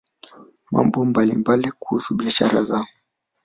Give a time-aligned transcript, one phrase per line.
[0.71, 2.87] mambo mbalimbali kuhusu biashara zao